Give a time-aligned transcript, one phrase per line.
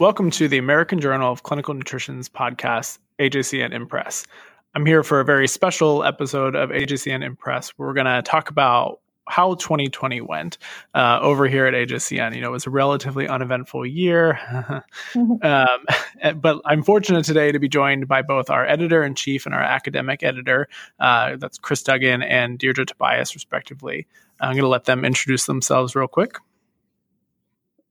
[0.00, 4.26] Welcome to the American Journal of Clinical Nutrition's podcast, AJCN Impress.
[4.76, 8.48] I'm here for a very special episode of AJCN Impress where we're going to talk
[8.48, 10.58] about how 2020 went
[10.94, 12.34] uh, over here at AJCN.
[12.34, 14.38] You know, it was a relatively uneventful year,
[15.14, 15.84] um,
[16.36, 19.62] but I'm fortunate today to be joined by both our editor in chief and our
[19.62, 20.68] academic editor.
[20.98, 24.06] Uh, that's Chris Duggan and Deirdre Tobias, respectively.
[24.40, 26.36] I'm going to let them introduce themselves real quick.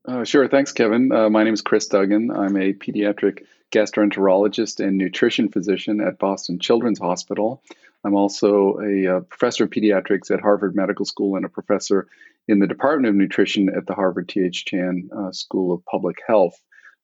[0.08, 0.48] Uh, sure.
[0.48, 1.12] Thanks, Kevin.
[1.12, 2.32] Uh, my name is Chris Duggan.
[2.32, 7.62] I'm a pediatric gastroenterologist and nutrition physician at Boston Children's Hospital.
[8.08, 12.08] I'm also a uh, professor of pediatrics at Harvard Medical School and a professor
[12.48, 14.64] in the Department of Nutrition at the Harvard T.H.
[14.64, 16.56] Chan uh, School of Public Health.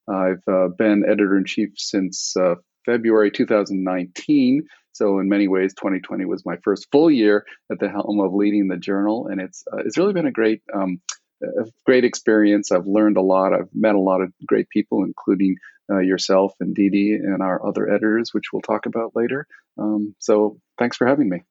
[0.08, 2.54] I've uh, been editor in chief since uh,
[2.86, 4.66] February 2019.
[4.92, 8.68] So in many ways, 2020 was my first full year at the helm of leading
[8.68, 11.02] the journal, and it's it's really been a great um,
[11.42, 12.72] a great experience.
[12.72, 13.52] I've learned a lot.
[13.52, 15.56] I've met a lot of great people, including
[15.90, 19.46] uh, yourself and Dee Dee and our other editors, which we'll talk about later.
[19.78, 21.42] Um, so thanks for having me.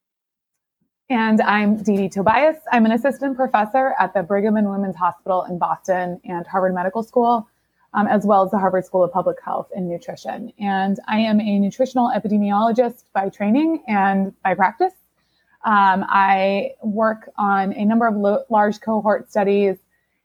[1.09, 2.58] And I'm Dee Dee Tobias.
[2.72, 7.04] I'm an assistant professor at the Brigham and Women's Hospital in Boston and Harvard Medical
[7.04, 7.48] School,
[7.94, 10.52] um, as well as the Harvard School of Public Health and Nutrition.
[10.59, 14.94] And I am a nutritional epidemiologist by training and by practice.
[15.66, 19.78] Um, I work on a number of lo- large cohort studies,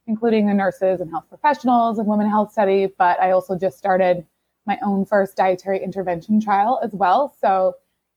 [0.08, 2.86] including the nurses and health professionals and women health study.
[2.86, 4.26] But I also just started
[4.66, 7.34] my own first dietary intervention trial as well.
[7.40, 7.74] So,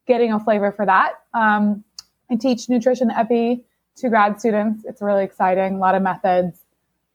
[0.08, 1.20] getting a flavor for that.
[1.34, 1.84] Um,
[2.32, 3.64] I teach nutrition epi
[3.98, 4.84] to grad students.
[4.86, 6.60] It's really exciting, a lot of methods.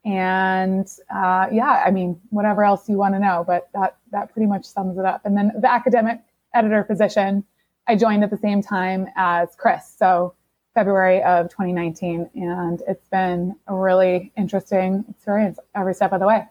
[0.04, 4.47] And uh, yeah, I mean, whatever else you want to know, but that that pretty
[4.47, 5.22] much sums it up.
[5.24, 6.20] And then the academic
[6.54, 7.44] editor position
[7.88, 9.93] I joined at the same time as Chris.
[9.98, 10.34] So
[10.76, 12.31] February of 2019.
[12.34, 16.44] And it's been a really interesting experience every step of the way.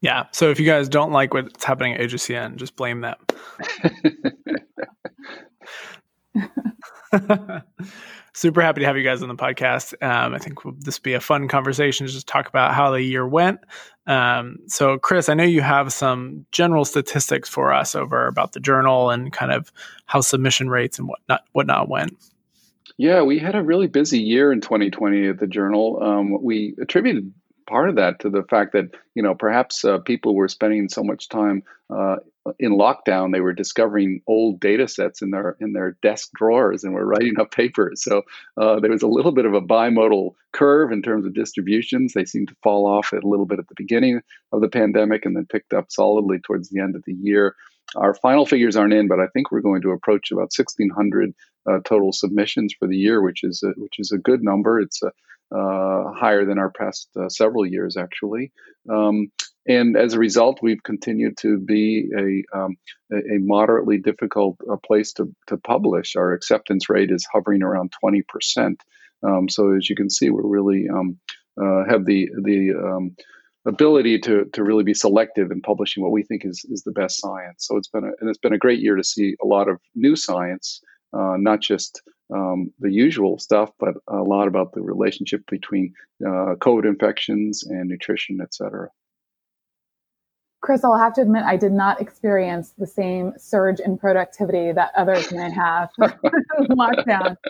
[0.00, 0.24] Yeah.
[0.32, 3.16] So if you guys don't like what's happening at AJCN, just blame them.
[8.38, 9.94] super happy to have you guys on the podcast.
[10.02, 13.02] Um, I think this will be a fun conversation to just talk about how the
[13.02, 13.60] year went.
[14.06, 18.60] Um, so, Chris, I know you have some general statistics for us over about the
[18.60, 19.72] journal and kind of
[20.06, 22.16] how submission rates and whatnot whatnot went.
[22.98, 26.00] Yeah, we had a really busy year in 2020 at the journal.
[26.02, 27.32] Um, we attributed
[27.68, 31.04] part of that to the fact that you know perhaps uh, people were spending so
[31.04, 32.16] much time uh,
[32.58, 36.94] in lockdown they were discovering old data sets in their in their desk drawers and
[36.94, 38.02] were writing up papers.
[38.02, 38.22] So
[38.56, 42.14] uh, there was a little bit of a bimodal curve in terms of distributions.
[42.14, 45.36] They seemed to fall off a little bit at the beginning of the pandemic and
[45.36, 47.54] then picked up solidly towards the end of the year.
[47.96, 51.32] Our final figures aren't in but i think we're going to approach about 1600 uh,
[51.84, 55.10] total submissions for the year which is a, which is a good number it's a
[55.50, 58.52] uh, higher than our past uh, several years, actually.
[58.90, 59.32] Um,
[59.66, 62.76] and as a result, we've continued to be a, um,
[63.12, 66.16] a moderately difficult uh, place to, to publish.
[66.16, 68.76] Our acceptance rate is hovering around 20%.
[69.22, 71.18] Um, so as you can see, we're really um,
[71.60, 73.16] uh, have the the um,
[73.66, 77.20] ability to to really be selective in publishing what we think is is the best
[77.20, 77.66] science.
[77.66, 79.80] So it's been a, and it's been a great year to see a lot of
[79.96, 80.80] new science,
[81.12, 82.02] uh, not just
[82.34, 85.94] um, the usual stuff, but a lot about the relationship between
[86.26, 88.88] uh, COVID infections and nutrition, et cetera.
[90.60, 94.90] Chris, I'll have to admit, I did not experience the same surge in productivity that
[94.96, 97.36] others may have lockdown.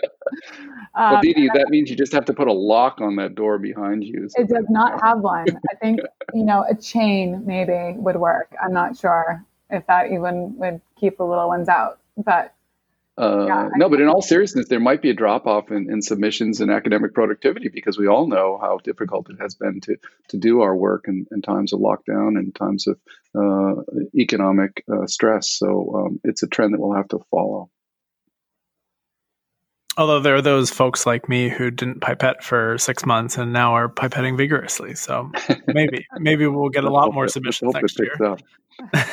[0.95, 3.33] Well, um, Dee Dee, that means you just have to put a lock on that
[3.33, 4.27] door behind you.
[4.29, 5.47] So it does not have one.
[5.71, 5.99] I think,
[6.33, 8.53] you know, a chain maybe would work.
[8.61, 11.99] I'm not sure if that even would keep the little ones out.
[12.17, 12.53] But
[13.19, 16.01] uh, yeah, no, but in all seriousness, there might be a drop off in, in,
[16.01, 19.97] submissions and academic productivity because we all know how difficult it has been to
[20.29, 22.97] to do our work in, in times of lockdown and times of
[23.35, 23.81] uh,
[24.17, 25.51] economic uh, stress.
[25.51, 27.69] So um, it's a trend that we'll have to follow.
[29.99, 33.73] Although there are those folks like me who didn't pipette for six months and now
[33.73, 34.95] are pipetting vigorously.
[34.95, 35.29] So
[35.67, 38.15] maybe, maybe we'll get a lot more submissions next year.
[38.17, 38.37] well,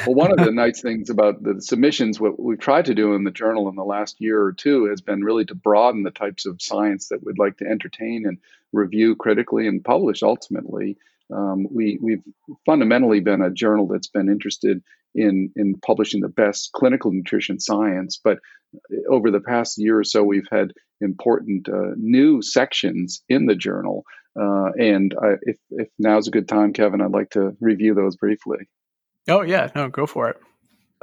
[0.06, 3.32] one of the nice things about the submissions, what we've tried to do in the
[3.32, 6.62] journal in the last year or two has been really to broaden the types of
[6.62, 8.38] science that we'd like to entertain and
[8.72, 10.96] review critically and publish ultimately.
[11.34, 12.22] Um, we, we've
[12.64, 14.82] fundamentally been a journal that's been interested
[15.14, 18.38] in, in publishing the best clinical nutrition science, but
[19.08, 24.04] over the past year or so, we've had important uh, new sections in the journal
[24.38, 28.16] Uh, and I, if, if now's a good time, Kevin, I'd like to review those
[28.16, 28.68] briefly.
[29.28, 29.70] Oh, yeah.
[29.74, 30.36] No, go for it.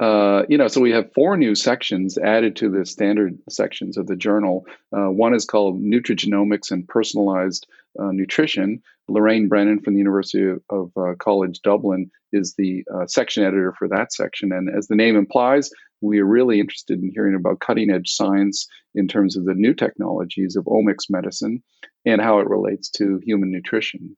[0.00, 4.06] Uh, you know, so we have four new sections added to the standard sections of
[4.06, 4.66] the journal.
[4.92, 7.66] Uh, one is called Nutrigenomics and Personalized
[7.98, 8.82] uh, Nutrition.
[9.08, 13.88] Lorraine Brennan from the University of uh, College Dublin is the uh, section editor for
[13.88, 14.50] that section.
[14.52, 15.70] And as the name implies,
[16.00, 19.74] we are really interested in hearing about cutting edge science in terms of the new
[19.74, 21.62] technologies of omics medicine
[22.04, 24.16] and how it relates to human nutrition.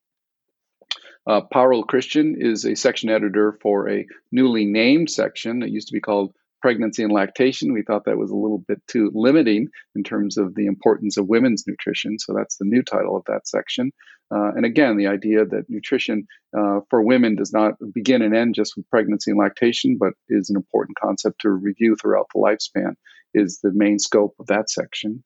[1.27, 5.63] Uh, Parul Christian is a section editor for a newly named section.
[5.63, 6.33] It used to be called
[6.63, 7.73] Pregnancy and Lactation.
[7.73, 11.29] We thought that was a little bit too limiting in terms of the importance of
[11.29, 12.19] women's nutrition.
[12.19, 13.91] So that's the new title of that section.
[14.35, 16.27] Uh, and again, the idea that nutrition
[16.57, 20.51] uh, for women does not begin and end just with pregnancy and lactation, but is
[20.51, 22.95] an important concept to review throughout the lifespan,
[23.35, 25.23] is the main scope of that section.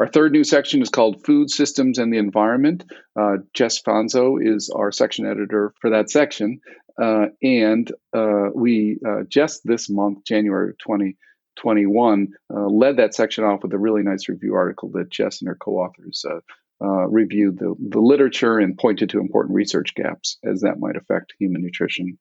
[0.00, 2.90] Our third new section is called Food Systems and the Environment.
[3.14, 6.62] Uh, Jess Fanzo is our section editor for that section.
[7.00, 13.62] Uh, and uh, we uh, just this month, January 2021, uh, led that section off
[13.62, 16.24] with a really nice review article that Jess and her co authors
[16.82, 21.34] uh, reviewed the, the literature and pointed to important research gaps as that might affect
[21.38, 22.16] human nutrition.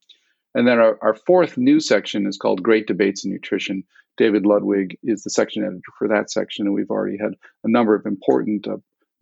[0.60, 3.86] And then our, our fourth new section is called Great Debates in Nutrition.
[4.18, 7.96] David Ludwig is the section editor for that section, and we've already had a number
[7.96, 8.76] of important uh,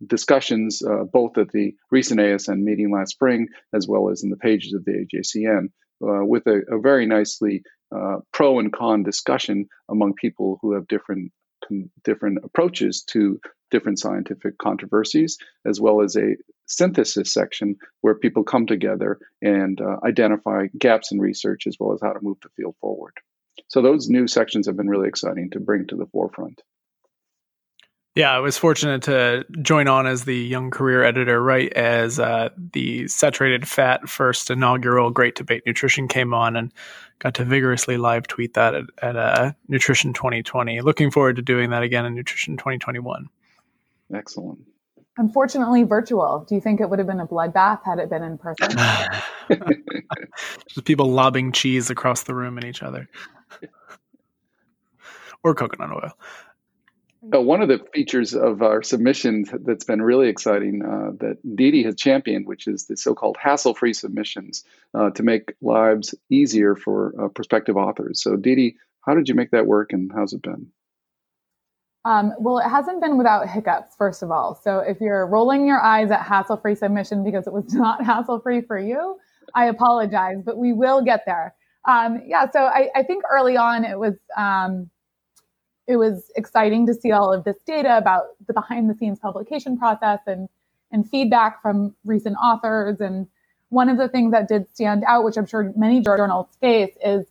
[0.04, 4.36] discussions, uh, both at the recent ASN meeting last spring, as well as in the
[4.36, 5.66] pages of the AJCN,
[6.02, 7.62] uh, with a, a, very nicely
[7.94, 11.30] uh, pro and con discussion among people who have different
[12.02, 13.38] different approaches to
[13.70, 16.36] different scientific controversies, as well as a
[16.66, 22.00] synthesis section where people come together and uh, identify gaps in research as well as
[22.02, 23.14] how to move the field forward.
[23.68, 26.62] So those new sections have been really exciting to bring to the forefront.
[28.14, 32.48] Yeah, I was fortunate to join on as the young career editor right as uh,
[32.72, 36.72] the saturated fat first inaugural Great Debate Nutrition came on and
[37.20, 40.80] got to vigorously live tweet that at, at uh, Nutrition 2020.
[40.80, 43.28] Looking forward to doing that again in Nutrition 2021.
[44.14, 44.60] Excellent.
[45.18, 46.46] Unfortunately, virtual.
[46.48, 48.68] Do you think it would have been a bloodbath had it been in person?
[50.68, 53.08] Just people lobbing cheese across the room at each other,
[55.42, 56.12] or coconut oil.
[57.34, 61.72] Uh, one of the features of our submissions that's been really exciting uh, that Dee
[61.72, 64.62] Dee has championed, which is the so-called hassle-free submissions
[64.94, 68.22] uh, to make lives easier for uh, prospective authors.
[68.22, 70.68] So, Dee Dee, how did you make that work, and how's it been?
[72.08, 74.58] Um, well, it hasn't been without hiccups, first of all.
[74.64, 78.40] So if you're rolling your eyes at hassle free submission because it was not hassle
[78.40, 79.18] free for you,
[79.54, 81.54] I apologize, but we will get there.
[81.86, 84.88] Um, yeah, so I, I, think early on it was um,
[85.86, 89.76] it was exciting to see all of this data about the behind the scenes publication
[89.76, 90.48] process and
[90.90, 93.00] and feedback from recent authors.
[93.00, 93.26] And
[93.68, 97.26] one of the things that did stand out, which I'm sure many journals face, is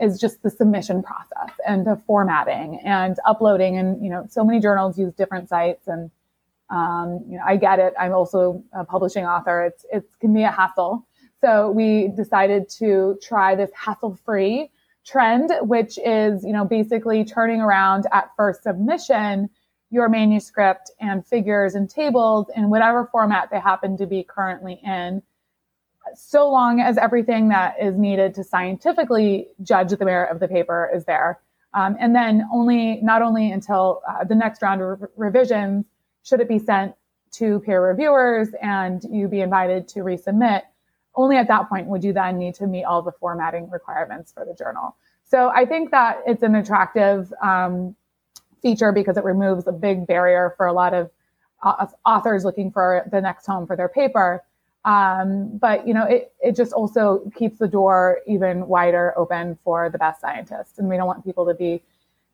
[0.00, 3.76] is just the submission process and the formatting and uploading.
[3.76, 6.10] And, you know, so many journals use different sites and,
[6.70, 7.94] um, you know, I get it.
[7.98, 9.64] I'm also a publishing author.
[9.64, 11.06] It's, it can be a hassle.
[11.40, 14.70] So we decided to try this hassle free
[15.04, 19.50] trend, which is, you know, basically turning around at first submission
[19.90, 25.22] your manuscript and figures and tables in whatever format they happen to be currently in
[26.14, 30.90] so long as everything that is needed to scientifically judge the merit of the paper
[30.94, 31.40] is there.
[31.74, 35.86] Um, and then only, not only until uh, the next round of re- revisions
[36.22, 36.94] should it be sent
[37.32, 40.62] to peer reviewers and you be invited to resubmit.
[41.16, 44.44] Only at that point would you then need to meet all the formatting requirements for
[44.44, 44.96] the journal.
[45.24, 47.96] So I think that it's an attractive um,
[48.62, 51.10] feature because it removes a big barrier for a lot of
[51.62, 54.44] uh, authors looking for the next home for their paper.
[54.84, 59.88] Um, but you know, it, it just also keeps the door even wider open for
[59.88, 60.78] the best scientists.
[60.78, 61.82] And we don't want people to be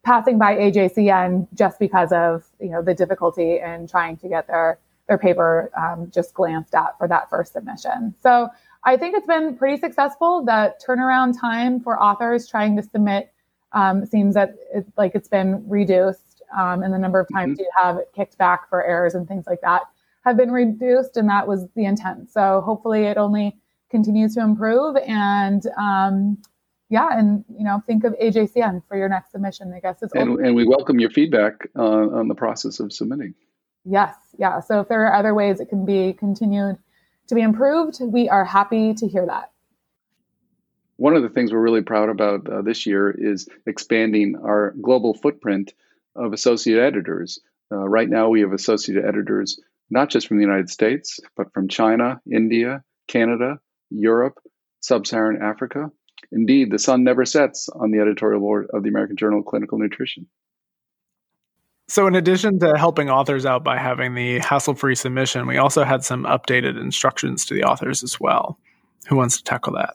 [0.02, 4.78] passing by AJCN just because of, you know, the difficulty in trying to get their,
[5.08, 8.14] their paper um, just glanced at for that first submission.
[8.22, 8.48] So
[8.84, 10.42] I think it's been pretty successful.
[10.44, 13.32] The turnaround time for authors trying to submit
[13.72, 17.62] um, seems that it's like it's been reduced um, and the number of times mm-hmm.
[17.62, 19.82] you have it kicked back for errors and things like that
[20.24, 22.30] have been reduced, and that was the intent.
[22.30, 23.56] So hopefully, it only
[23.90, 24.96] continues to improve.
[24.96, 26.38] And um,
[26.88, 29.72] yeah, and you know, think of AJCN for your next submission.
[29.74, 33.34] I guess it's and, and we welcome your feedback uh, on the process of submitting.
[33.84, 34.60] Yes, yeah.
[34.60, 36.78] So if there are other ways it can be continued
[37.28, 39.52] to be improved, we are happy to hear that.
[40.96, 45.14] One of the things we're really proud about uh, this year is expanding our global
[45.14, 45.72] footprint
[46.14, 47.38] of associate editors.
[47.72, 49.58] Uh, right now, we have associate editors
[49.90, 53.58] not just from the United States, but from China, India, Canada,
[53.90, 54.38] Europe,
[54.80, 55.90] Sub Saharan Africa.
[56.32, 59.78] Indeed, the sun never sets on the editorial board of the American Journal of Clinical
[59.78, 60.26] Nutrition.
[61.88, 65.82] So, in addition to helping authors out by having the hassle free submission, we also
[65.82, 68.60] had some updated instructions to the authors as well.
[69.08, 69.94] Who wants to tackle that?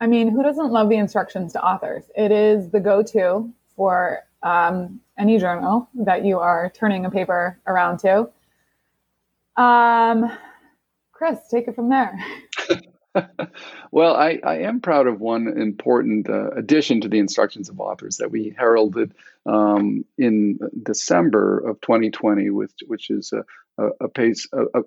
[0.00, 2.04] I mean, who doesn't love the instructions to authors?
[2.16, 7.58] It is the go to for um, any journal that you are turning a paper
[7.66, 8.28] around to.
[9.56, 10.30] Um,
[11.12, 12.18] Chris, take it from there.
[13.90, 18.18] well, I, I, am proud of one important uh, addition to the instructions of authors
[18.18, 19.14] that we heralded
[19.46, 23.44] um, in December of 2020, with, which is a,
[23.82, 24.82] a, a piece, a,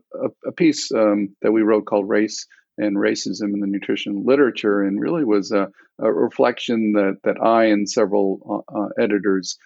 [0.46, 5.00] a piece um, that we wrote called Race and Racism in the Nutrition Literature, and
[5.00, 9.58] really was a, reflection that, that I and several uh, uh, editors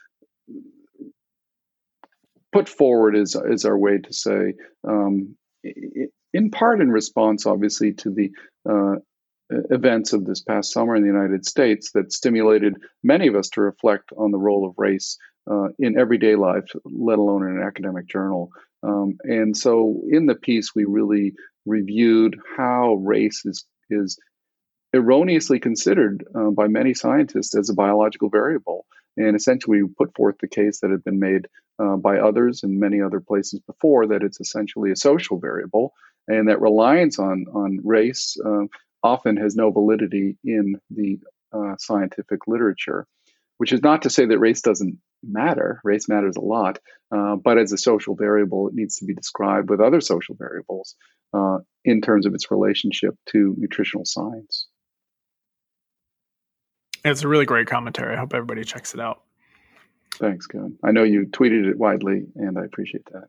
[2.51, 4.53] put forward as, as our way to say,
[4.87, 5.35] um,
[6.33, 8.31] in part in response, obviously, to the
[8.69, 8.95] uh,
[9.49, 13.61] events of this past summer in the United States that stimulated many of us to
[13.61, 15.17] reflect on the role of race
[15.49, 18.49] uh, in everyday life, let alone in an academic journal.
[18.83, 21.33] Um, and so, in the piece, we really
[21.65, 24.17] reviewed how race is is
[24.93, 28.85] erroneously considered uh, by many scientists as a biological variable.
[29.17, 31.47] And essentially, we put forth the case that had been made
[31.79, 35.93] uh, by others in many other places before that it's essentially a social variable
[36.27, 38.65] and that reliance on on race uh,
[39.03, 41.19] often has no validity in the
[41.53, 43.07] uh, scientific literature.
[43.57, 45.81] Which is not to say that race doesn't matter.
[45.83, 46.79] Race matters a lot,
[47.11, 50.95] uh, but as a social variable, it needs to be described with other social variables
[51.33, 54.67] uh, in terms of its relationship to nutritional science.
[57.05, 58.15] It's a really great commentary.
[58.15, 59.21] I hope everybody checks it out.
[60.15, 60.77] Thanks, Kevin.
[60.83, 63.27] I know you tweeted it widely, and I appreciate that.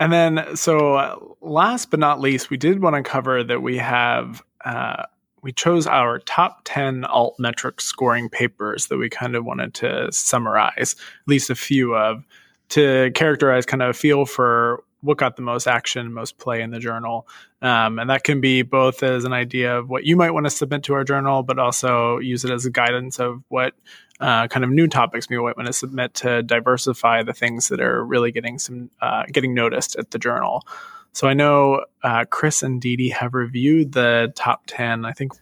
[0.00, 3.78] And then, so uh, last but not least, we did want to cover that we
[3.78, 5.04] have uh,
[5.44, 10.96] we chose our top 10 altmetric scoring papers that we kind of wanted to summarize,
[10.98, 12.24] at least a few of,
[12.70, 16.70] to characterize kind of a feel for what got the most action, most play in
[16.70, 17.28] the journal.
[17.60, 20.50] Um, and that can be both as an idea of what you might want to
[20.50, 23.74] submit to our journal, but also use it as a guidance of what
[24.20, 27.82] uh, kind of new topics we might want to submit to diversify the things that
[27.82, 30.66] are really getting some uh, getting noticed at the journal.
[31.14, 35.04] So I know uh, Chris and Dee Dee have reviewed the top ten.
[35.04, 35.32] I think.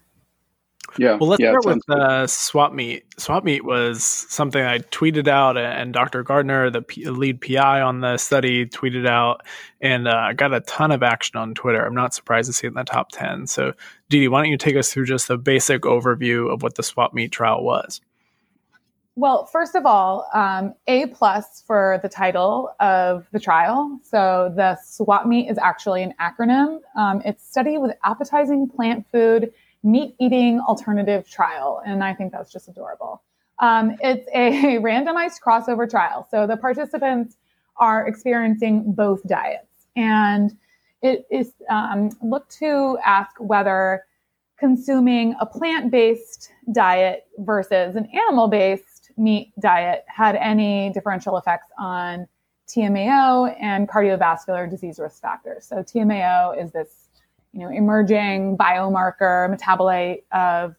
[0.99, 1.14] Yeah.
[1.14, 3.19] Well, let's yeah, start with uh, SWAP-MEAT.
[3.19, 6.23] Swap meet was something I tweeted out, and Dr.
[6.23, 9.41] Gardner, the P- lead PI on the study, tweeted out,
[9.81, 11.83] and uh, got a ton of action on Twitter.
[11.83, 13.47] I'm not surprised to see it in the top ten.
[13.47, 13.73] So,
[14.11, 16.83] Dee Dee, why don't you take us through just a basic overview of what the
[16.83, 18.02] SWAP-MEAT trial was?
[19.14, 24.00] Well, first of all, um, A plus for the title of the trial.
[24.02, 26.81] So the SWAP-MEAT is actually an acronym.
[26.97, 29.52] Um, it's Study with Appetizing Plant Food
[29.83, 31.83] Meat Eating Alternative Trial.
[31.85, 33.23] And I think that's just adorable.
[33.59, 36.26] Um, it's a randomized crossover trial.
[36.31, 37.37] So the participants
[37.76, 39.88] are experiencing both diets.
[39.95, 40.57] And
[41.02, 44.04] it is um, looked to ask whether
[44.59, 51.69] consuming a plant based diet versus an animal based meat diet had any differential effects
[51.78, 52.26] on
[52.69, 55.66] TMAO and cardiovascular disease risk factors.
[55.66, 57.09] So TMAO is this,
[57.52, 60.75] you know, emerging biomarker metabolite of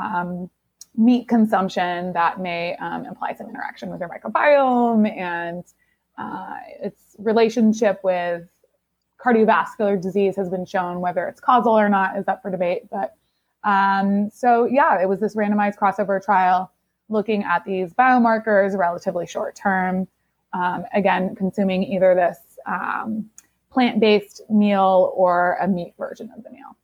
[0.00, 0.50] um,
[0.96, 5.64] meat consumption that may um, imply some interaction with your microbiome and
[6.18, 8.42] uh, its relationship with
[9.24, 11.00] cardiovascular disease has been shown.
[11.00, 12.82] Whether it's causal or not is up for debate.
[12.90, 13.16] But
[13.64, 16.70] um, so yeah, it was this randomized crossover trial
[17.10, 20.08] looking at these biomarkers relatively short term.
[20.52, 23.30] Um, again, consuming either this um,
[23.70, 26.76] plant based meal or a meat version of the meal.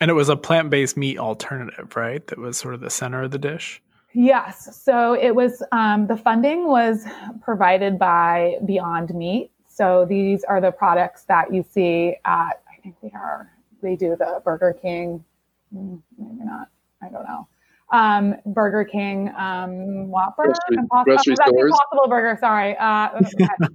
[0.00, 2.24] And it was a plant based meat alternative, right?
[2.26, 3.80] That was sort of the center of the dish.
[4.12, 4.80] Yes.
[4.80, 7.04] So it was, um, the funding was
[7.42, 9.50] provided by Beyond Meat.
[9.66, 13.50] So these are the products that you see at, I think they are,
[13.82, 15.24] they do the Burger King,
[15.72, 16.68] hmm, maybe not,
[17.02, 17.48] I don't know
[17.94, 21.70] um, Burger King um, Whopper, grocery, Impossible, grocery stores.
[21.70, 22.36] Impossible Burger.
[22.40, 23.08] Sorry, uh,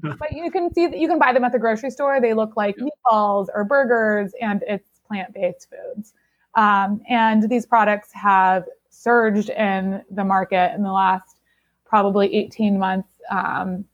[0.19, 2.19] but you can see that you can buy them at the grocery store.
[2.19, 6.13] They look like meatballs or burgers, and it's plant-based foods.
[6.55, 11.37] Um, and these products have surged in the market in the last
[11.85, 13.85] probably 18 months um,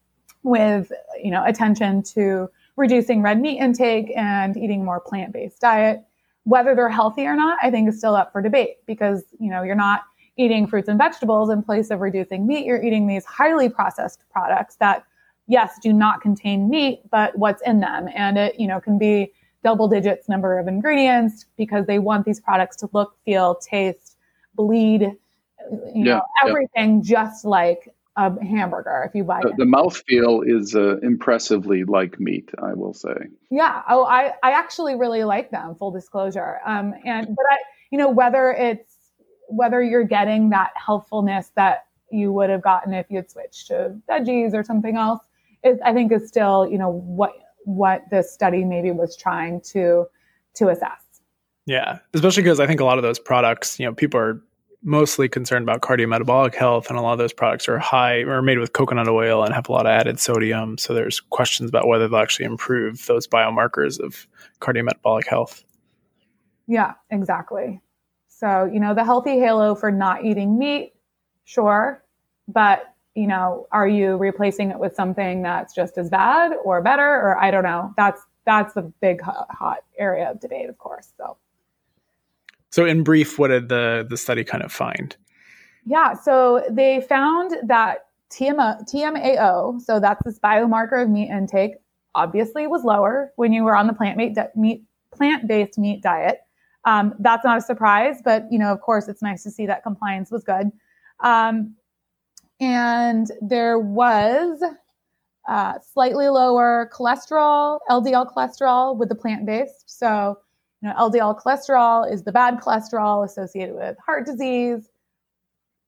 [0.42, 0.92] with
[1.24, 6.04] you know attention to reducing red meat intake and eating more plant-based diet
[6.46, 9.64] whether they're healthy or not, I think is still up for debate because, you know,
[9.64, 10.04] you're not
[10.38, 12.66] eating fruits and vegetables in place of reducing meat.
[12.66, 15.06] You're eating these highly processed products that
[15.48, 18.10] yes, do not contain meat, but what's in them.
[18.16, 19.32] And it, you know, can be
[19.64, 24.18] double digits number of ingredients because they want these products to look, feel, taste,
[24.56, 27.02] bleed, you know, everything yeah.
[27.04, 29.58] just like a hamburger if you buy the, it.
[29.58, 33.16] The mouthfeel is uh, impressively like meat, I will say.
[33.50, 33.82] Yeah.
[33.90, 36.60] Oh, I, I actually really like them, full disclosure.
[36.66, 37.58] Um, and, but I,
[37.92, 38.95] you know, whether it's,
[39.48, 43.96] whether you're getting that healthfulness that you would have gotten if you had switched to
[44.10, 45.22] veggies or something else,
[45.64, 47.34] is, I think is still, you know, what,
[47.64, 50.06] what this study maybe was trying to,
[50.56, 51.02] to assess.
[51.66, 52.00] Yeah.
[52.14, 54.42] Especially because I think a lot of those products, you know, people are
[54.84, 58.60] mostly concerned about cardiometabolic health, and a lot of those products are high or made
[58.60, 60.78] with coconut oil and have a lot of added sodium.
[60.78, 64.28] So there's questions about whether they'll actually improve those biomarkers of
[64.62, 65.64] cardiometabolic health.
[66.68, 67.82] Yeah, exactly.
[68.46, 70.94] So, you know, the healthy halo for not eating meat,
[71.46, 72.04] sure,
[72.48, 77.02] but you know, are you replacing it with something that's just as bad or better
[77.02, 77.92] or I don't know.
[77.98, 81.12] That's that's the big hot area of debate, of course.
[81.18, 81.38] So
[82.70, 85.16] so, in brief, what did the the study kind of find?
[85.88, 91.78] Yeah, so they found that TM, TMAO, so that's this biomarker of meat intake,
[92.14, 96.45] obviously was lower when you were on the plant meat, meat plant based meat diet.
[96.86, 99.84] Um, that's not a surprise, but you know, of course, it's nice to see that
[99.84, 100.72] compliance was good.
[101.20, 101.76] Um,
[102.60, 104.64] and there was
[105.48, 109.84] uh, slightly lower cholesterol, LDL cholesterol, with the plant based.
[109.88, 110.38] So
[110.82, 114.88] you know, LDL cholesterol is the bad cholesterol associated with heart disease.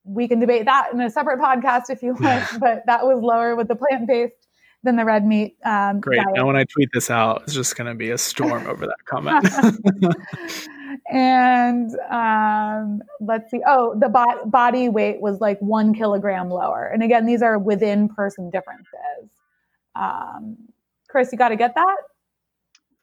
[0.03, 3.55] We can debate that in a separate podcast if you want, but that was lower
[3.55, 4.47] with the plant based
[4.83, 5.57] than the red meat.
[5.65, 6.17] Um, Great.
[6.17, 6.29] Diet.
[6.35, 9.05] Now, when I tweet this out, it's just going to be a storm over that
[9.05, 9.45] comment.
[11.09, 13.61] and um, let's see.
[13.65, 16.85] Oh, the bo- body weight was like one kilogram lower.
[16.85, 19.29] And again, these are within person differences.
[19.95, 20.57] Um,
[21.09, 21.97] Chris, you got to get that?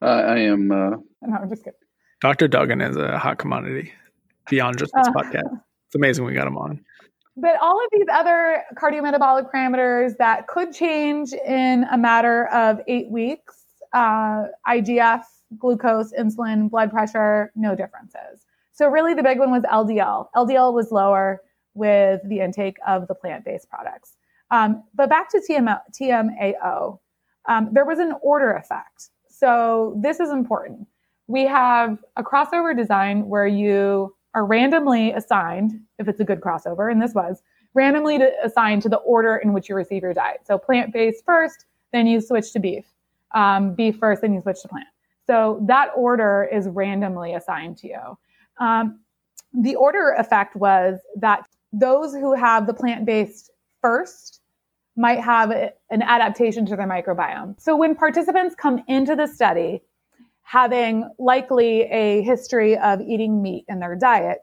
[0.03, 0.71] Uh, I am.
[0.71, 0.91] Uh,
[1.23, 1.79] no, I'm just kidding.
[2.21, 2.49] Dr.
[2.49, 3.93] Duggan is a hot commodity
[4.49, 5.61] beyond just this uh, podcast.
[5.87, 6.85] It's amazing we got him on.
[7.37, 13.11] But all of these other cardiometabolic parameters that could change in a matter of eight
[13.11, 13.65] weeks
[13.95, 15.23] uh, IGF,
[15.59, 18.47] glucose, insulin, blood pressure, no differences.
[18.73, 20.29] So, really, the big one was LDL.
[20.35, 21.43] LDL was lower
[21.75, 24.15] with the intake of the plant based products.
[24.51, 26.99] Um, but back to TM- TMAO,
[27.47, 29.11] um, there was an order effect.
[29.29, 30.87] So this is important.
[31.27, 36.91] We have a crossover design where you are randomly assigned, if it's a good crossover,
[36.91, 37.43] and this was,
[37.75, 40.41] randomly assigned to the order in which you receive your diet.
[40.47, 42.85] So plant based first, then you switch to beef.
[43.35, 44.87] Um, beef first, then you switch to plant.
[45.27, 48.19] So that order is randomly assigned to you.
[48.59, 49.01] Um,
[49.53, 54.41] the order effect was that those who have the plant based first
[54.97, 57.61] might have an adaptation to their microbiome.
[57.61, 59.83] So when participants come into the study
[60.43, 64.39] having likely a history of eating meat in their diet,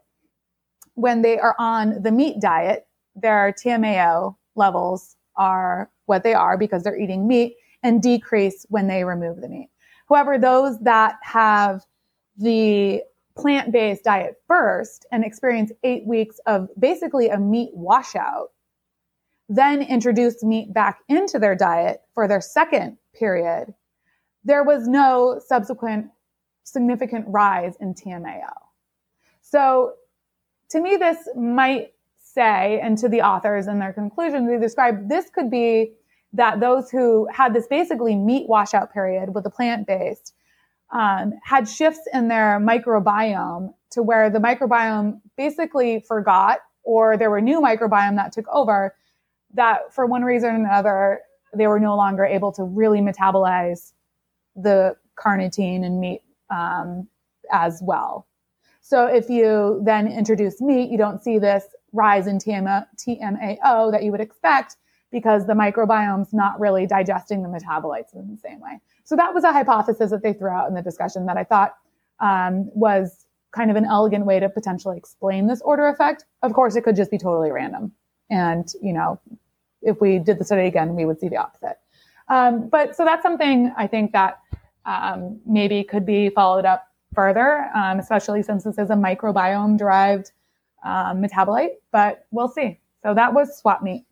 [0.94, 6.82] when they are on the meat diet, their TMAO levels are what they are because
[6.82, 9.70] they're eating meat and decrease when they remove the meat.
[10.08, 11.84] However, those that have
[12.36, 13.02] the
[13.36, 18.50] plant based diet first and experience eight weeks of basically a meat washout
[19.48, 23.74] then introduce meat back into their diet for their second period,
[24.44, 26.06] there was no subsequent
[26.64, 28.52] significant rise in TMAO.
[29.42, 29.94] So
[30.70, 35.28] to me, this might say, and to the authors in their conclusion, they describe this
[35.28, 35.92] could be
[36.32, 40.34] that those who had this basically meat washout period with the plant based
[40.90, 47.40] um, had shifts in their microbiome to where the microbiome basically forgot or there were
[47.40, 48.94] new microbiome that took over
[49.54, 51.20] that for one reason or another,
[51.54, 53.92] they were no longer able to really metabolize
[54.56, 57.08] the carnitine and meat um,
[57.50, 58.26] as well.
[58.80, 64.02] So if you then introduce meat, you don't see this rise in TMA, TMAO that
[64.02, 64.76] you would expect
[65.12, 68.80] because the microbiome's not really digesting the metabolites in the same way.
[69.04, 71.76] So that was a hypothesis that they threw out in the discussion that I thought
[72.20, 76.24] um, was kind of an elegant way to potentially explain this order effect.
[76.42, 77.92] Of course, it could just be totally random.
[78.30, 79.20] And, you know,
[79.82, 81.78] if we did the study again, we would see the opposite.
[82.28, 84.40] Um, but so that's something I think that
[84.86, 90.32] um, maybe could be followed up further, um, especially since this is a microbiome derived
[90.82, 91.74] um, metabolite.
[91.90, 92.80] But we'll see.
[93.02, 94.06] So that was swap meat.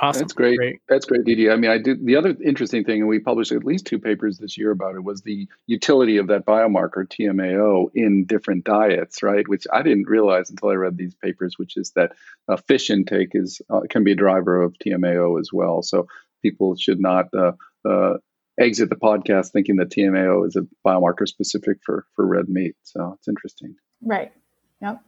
[0.00, 0.20] Awesome.
[0.20, 0.56] That's great.
[0.56, 0.80] great.
[0.88, 1.50] That's great, Dee Dee.
[1.50, 4.38] I mean, I did the other interesting thing, and we published at least two papers
[4.38, 9.46] this year about it, was the utility of that biomarker TMAO in different diets, right?
[9.48, 12.12] Which I didn't realize until I read these papers, which is that
[12.48, 15.82] uh, fish intake is uh, can be a driver of TMAO as well.
[15.82, 16.06] So
[16.42, 17.52] people should not uh,
[17.88, 18.18] uh,
[18.58, 22.76] exit the podcast thinking that TMAO is a biomarker specific for for red meat.
[22.84, 23.74] So it's interesting.
[24.00, 24.32] Right.
[24.80, 25.02] Yep.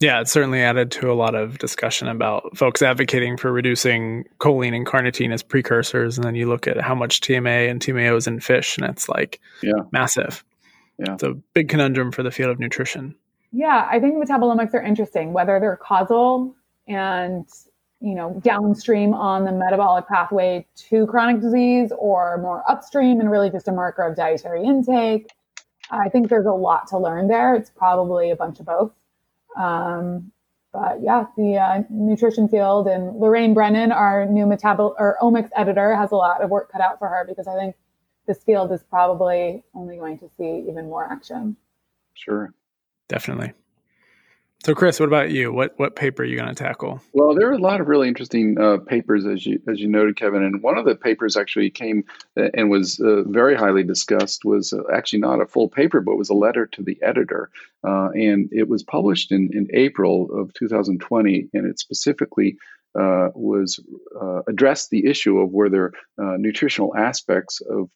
[0.00, 4.74] Yeah, it certainly added to a lot of discussion about folks advocating for reducing choline
[4.74, 6.16] and carnitine as precursors.
[6.16, 9.10] And then you look at how much TMA and TMAO is in fish, and it's
[9.10, 9.72] like yeah.
[9.92, 10.42] massive.
[10.98, 11.14] Yeah.
[11.14, 13.14] It's a big conundrum for the field of nutrition.
[13.52, 16.54] Yeah, I think metabolomics are interesting, whether they're causal
[16.88, 17.46] and
[18.00, 23.50] you know downstream on the metabolic pathway to chronic disease or more upstream and really
[23.50, 25.28] just a marker of dietary intake.
[25.90, 27.54] I think there's a lot to learn there.
[27.54, 28.92] It's probably a bunch of both.
[29.56, 30.32] Um,
[30.72, 35.96] but yeah, the uh, nutrition field and Lorraine Brennan, our new metabol or omics editor,
[35.96, 37.74] has a lot of work cut out for her because I think
[38.26, 41.56] this field is probably only going to see even more action.
[42.14, 42.54] Sure,
[43.08, 43.52] definitely.
[44.62, 45.52] So, Chris, what about you?
[45.52, 47.00] What what paper are you going to tackle?
[47.14, 50.16] Well, there are a lot of really interesting uh, papers, as you as you noted,
[50.16, 50.42] Kevin.
[50.42, 52.04] And one of the papers actually came
[52.36, 54.44] uh, and was uh, very highly discussed.
[54.44, 57.48] Was uh, actually not a full paper, but was a letter to the editor,
[57.84, 62.56] uh, and it was published in in April of 2020, and it specifically.
[62.92, 63.78] Was
[64.48, 67.88] addressed the issue of were there nutritional aspects of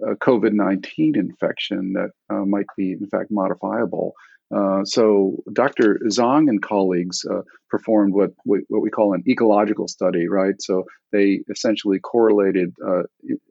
[0.00, 2.10] COVID 19 infection that
[2.46, 4.14] might be, in fact, modifiable.
[4.54, 5.98] Uh, so Dr.
[6.06, 10.54] Zhang and colleagues uh, performed what, what we call an ecological study, right?
[10.60, 13.02] So they essentially correlated uh,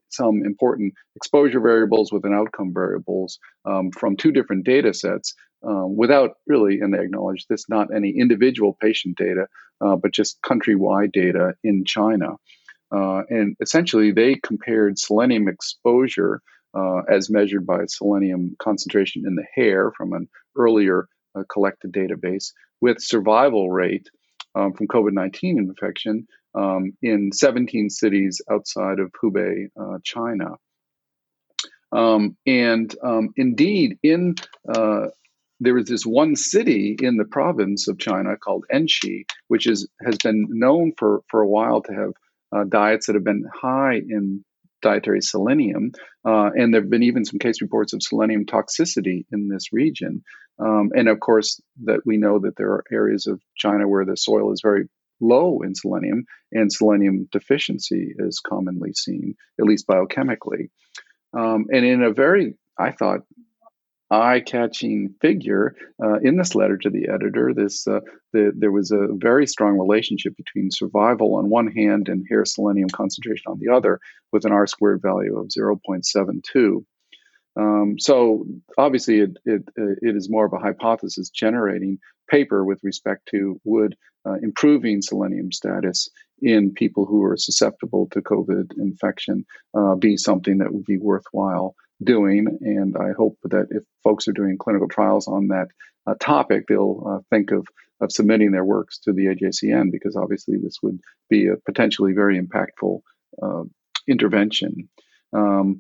[0.10, 5.34] some important exposure variables with an outcome variables um, from two different data sets
[5.68, 9.48] um, without really, and they acknowledge this, not any individual patient data,
[9.82, 12.36] uh, but just countrywide data in China.
[12.96, 16.42] Uh, and essentially, they compared selenium exposure
[16.76, 21.08] uh, as measured by selenium concentration in the hair from an earlier
[21.38, 24.10] uh, collected database with survival rate
[24.56, 30.56] um, from COVID 19 infection um, in 17 cities outside of Hubei, uh, China.
[31.92, 34.36] Um, and um, indeed, in
[34.68, 35.08] uh,
[35.60, 40.18] there is this one city in the province of China called Enshi, which is has
[40.24, 42.12] been known for for a while to have
[42.52, 44.44] uh, diets that have been high in
[44.86, 45.92] dietary selenium.
[46.30, 50.24] Uh, and there have been even some case reports of selenium toxicity in this region.
[50.60, 54.16] Um, and of course, that we know that there are areas of China where the
[54.16, 54.86] soil is very
[55.20, 60.70] low in selenium, and selenium deficiency is commonly seen, at least biochemically.
[61.38, 63.22] Um, and in a very, I thought,
[64.16, 67.54] eye-catching figure uh, in this letter to the editor.
[67.54, 68.00] This uh,
[68.34, 72.90] the, there was a very strong relationship between survival on one hand and hair selenium
[72.90, 74.00] concentration on the other,
[74.32, 76.86] with an R squared value of 0.72.
[77.58, 78.46] Um, so
[78.78, 82.00] obviously, it, it, it is more of a hypothesis generating
[82.30, 86.10] paper with respect to would uh, improving selenium status
[86.42, 89.46] in people who are susceptible to COVID infection
[89.78, 92.58] uh, be something that would be worthwhile doing.
[92.62, 95.68] And I hope that if folks are doing clinical trials on that
[96.08, 97.68] uh, topic, they'll uh, think of,
[98.02, 102.40] of submitting their works to the AJCN because obviously this would be a potentially very
[102.40, 103.02] impactful
[103.42, 103.64] uh,
[104.08, 104.90] intervention.
[105.34, 105.80] Um,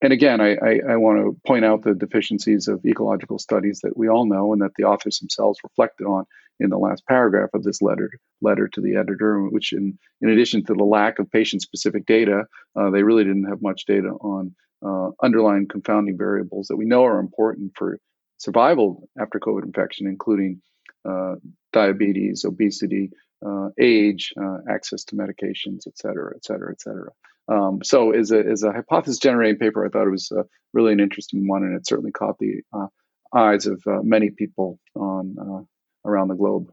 [0.00, 3.96] and again, I, I, I, want to point out the deficiencies of ecological studies that
[3.96, 6.26] we all know and that the authors themselves reflected on
[6.60, 10.64] in the last paragraph of this letter letter to the editor, which in, in addition
[10.64, 12.44] to the lack of patient-specific data,
[12.76, 17.04] uh, they really didn't have much data on uh, underlying confounding variables that we know
[17.04, 17.98] are important for
[18.38, 20.60] survival after COVID infection, including
[21.08, 21.34] uh,
[21.72, 23.10] diabetes, obesity,
[23.44, 27.10] uh, age, uh, access to medications, et cetera, et cetera, et cetera.
[27.46, 30.92] Um, so, as a, as a hypothesis generating paper, I thought it was uh, really
[30.92, 32.86] an interesting one, and it certainly caught the uh,
[33.34, 35.66] eyes of many people on
[36.06, 36.70] around the globe.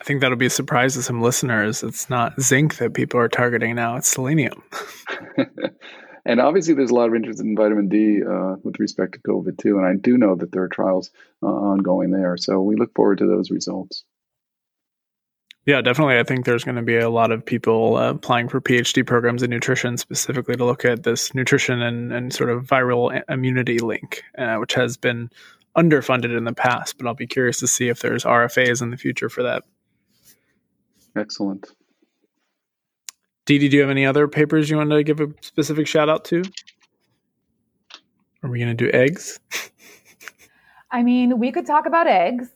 [0.00, 1.82] I think that'll be a surprise to some listeners.
[1.82, 4.62] It's not zinc that people are targeting now; it's selenium.
[6.26, 9.58] And obviously, there's a lot of interest in vitamin D uh, with respect to COVID
[9.58, 9.78] too.
[9.78, 11.10] And I do know that there are trials
[11.40, 12.36] uh, ongoing there.
[12.36, 14.04] So we look forward to those results.
[15.66, 16.18] Yeah, definitely.
[16.18, 19.44] I think there's going to be a lot of people uh, applying for PhD programs
[19.44, 24.22] in nutrition specifically to look at this nutrition and, and sort of viral immunity link,
[24.36, 25.30] uh, which has been
[25.76, 26.98] underfunded in the past.
[26.98, 29.62] But I'll be curious to see if there's RFAs in the future for that.
[31.14, 31.68] Excellent.
[33.46, 36.24] Dee do you have any other papers you want to give a specific shout out
[36.26, 36.42] to?
[38.42, 39.38] Are we going to do eggs?
[40.90, 42.48] I mean, we could talk about eggs.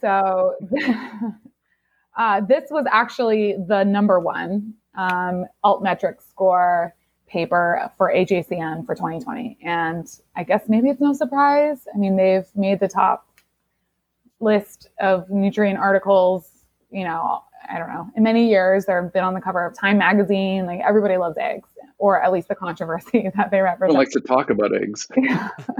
[0.00, 0.54] So,
[2.16, 6.94] uh, this was actually the number one um, altmetric score
[7.26, 9.58] paper for AJCN for 2020.
[9.62, 10.06] And
[10.36, 11.88] I guess maybe it's no surprise.
[11.92, 13.28] I mean, they've made the top
[14.38, 16.48] list of nutrient articles,
[16.90, 19.98] you know, I don't know, in many years, they've been on the cover of Time
[19.98, 20.66] magazine.
[20.66, 23.96] Like everybody loves eggs, or at least the controversy that they represent.
[23.96, 25.08] I like to talk about eggs.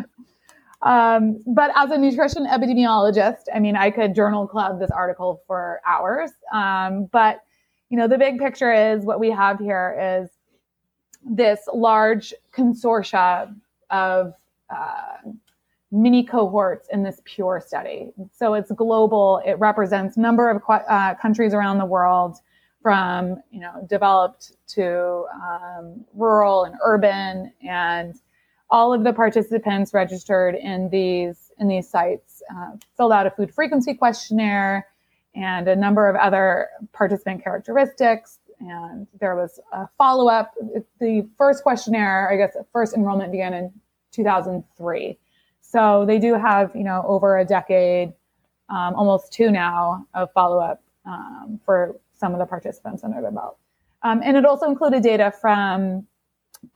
[0.82, 5.80] um, but as a nutrition epidemiologist, I mean, I could journal club this article for
[5.86, 6.30] hours.
[6.52, 7.42] Um, but
[7.88, 10.30] you know, the big picture is what we have here is
[11.24, 13.54] this large consortia
[13.90, 14.34] of
[14.70, 15.30] uh,
[15.96, 18.12] mini cohorts in this pure study.
[18.32, 19.40] So it's global.
[19.44, 22.38] It represents number of uh, countries around the world,
[22.82, 28.14] from you know developed to um, rural and urban, and
[28.70, 33.52] all of the participants registered in these in these sites uh, filled out a food
[33.52, 34.86] frequency questionnaire
[35.34, 38.38] and a number of other participant characteristics.
[38.58, 40.54] And there was a follow up.
[40.98, 43.72] The first questionnaire, I guess, first enrollment began in
[44.12, 45.18] 2003.
[45.68, 48.12] So they do have, you know, over a decade,
[48.68, 53.30] um, almost two now, of follow up um, for some of the participants under the
[53.30, 53.58] belt.
[54.02, 56.06] Um, and it also included data from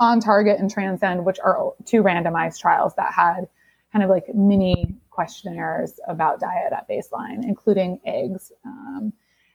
[0.01, 3.49] ONTARGET and Transcend, which are two randomized trials that had
[3.93, 8.53] kind of like mini questionnaires about diet at baseline, including eggs.
[8.65, 9.13] Um,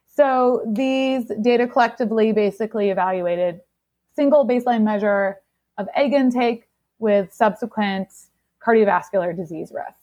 [0.07, 3.61] so these data collectively basically evaluated
[4.15, 5.37] single baseline measure
[5.77, 6.69] of egg intake
[6.99, 8.07] with subsequent
[8.65, 9.99] cardiovascular disease risk.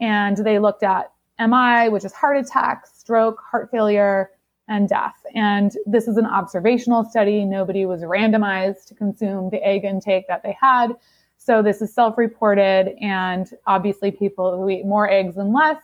[0.00, 4.30] And they looked at MI, which is heart attack, stroke, heart failure,
[4.68, 5.16] and death.
[5.34, 7.44] And this is an observational study.
[7.44, 10.92] Nobody was randomized to consume the egg intake that they had.
[11.36, 15.82] So this is self-reported and obviously people who eat more eggs and less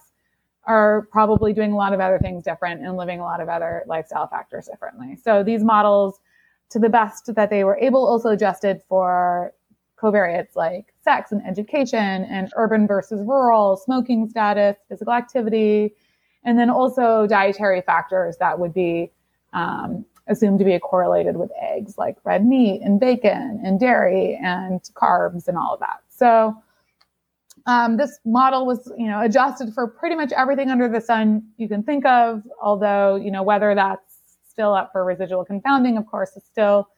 [0.65, 3.83] are probably doing a lot of other things different and living a lot of other
[3.87, 5.17] lifestyle factors differently.
[5.17, 6.21] So these models,
[6.71, 9.53] to the best that they were able, also adjusted for
[10.01, 15.95] covariates like sex and education and urban versus rural, smoking status, physical activity,
[16.45, 19.11] and then also dietary factors that would be
[19.53, 24.81] um, assumed to be correlated with eggs, like red meat and bacon and dairy and
[24.95, 26.01] carbs and all of that.
[26.09, 26.55] So
[27.67, 31.69] um, this model was, you know, adjusted for pretty much everything under the sun you
[31.69, 32.43] can think of.
[32.63, 34.17] Although, you know, whether that's
[34.49, 36.89] still up for residual confounding, of course, is still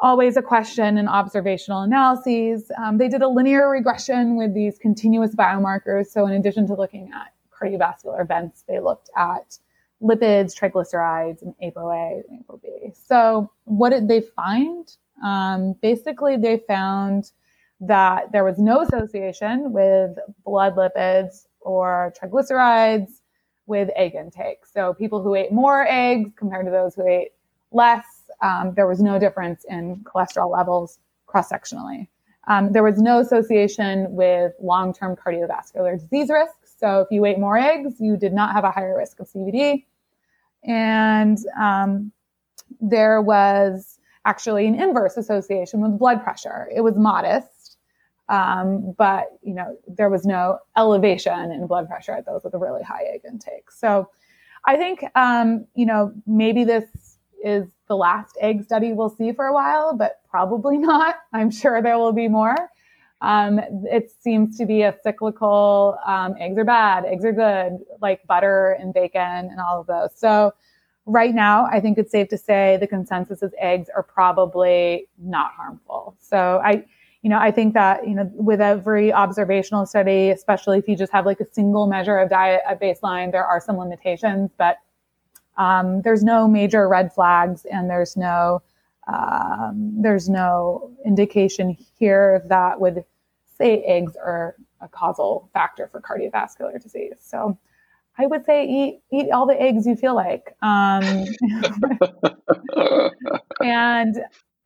[0.00, 2.70] always a question in observational analyses.
[2.82, 6.06] Um, they did a linear regression with these continuous biomarkers.
[6.06, 9.58] So in addition to looking at cardiovascular events, they looked at
[10.02, 12.96] lipids, triglycerides, and ApoA and ApoB.
[12.96, 14.90] So what did they find?
[15.22, 17.32] Um, basically, they found
[17.80, 23.20] that there was no association with blood lipids or triglycerides
[23.66, 24.66] with egg intake.
[24.66, 27.32] So people who ate more eggs compared to those who ate
[27.70, 32.08] less, um, there was no difference in cholesterol levels cross sectionally.
[32.48, 36.54] Um, there was no association with long term cardiovascular disease risk.
[36.64, 39.84] So if you ate more eggs, you did not have a higher risk of CVD.
[40.64, 42.12] And um,
[42.80, 46.68] there was actually an inverse association with blood pressure.
[46.74, 47.76] It was modest,
[48.28, 52.58] um, but you know there was no elevation in blood pressure at those with a
[52.58, 53.70] really high egg intake.
[53.70, 54.08] So
[54.64, 57.09] I think um, you know maybe this
[57.44, 61.16] is the last egg study we'll see for a while, but probably not.
[61.32, 62.56] I'm sure there will be more.
[63.22, 68.26] Um, it seems to be a cyclical um, eggs are bad, eggs are good, like
[68.26, 70.10] butter and bacon and all of those.
[70.16, 70.54] So,
[71.06, 75.52] right now, I think it's safe to say the consensus is eggs are probably not
[75.52, 76.16] harmful.
[76.18, 76.84] So, I,
[77.22, 81.12] you know, I think that, you know, with every observational study, especially if you just
[81.12, 84.78] have like a single measure of diet at baseline, there are some limitations, but
[85.56, 88.62] um, there's no major red flags and there's no
[89.06, 93.04] um, there's no indication here that would
[93.56, 97.16] say eggs are a causal factor for cardiovascular disease.
[97.20, 97.58] So
[98.18, 100.54] I would say eat eat all the eggs you feel like.
[100.62, 101.02] Um,
[103.60, 104.16] and